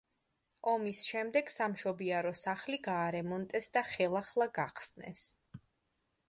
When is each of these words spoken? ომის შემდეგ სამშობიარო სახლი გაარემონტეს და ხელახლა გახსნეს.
ომის 0.69 1.01
შემდეგ 1.09 1.51
სამშობიარო 1.55 2.31
სახლი 2.39 2.79
გაარემონტეს 2.87 3.69
და 3.77 3.85
ხელახლა 3.91 4.49
გახსნეს. 4.57 5.29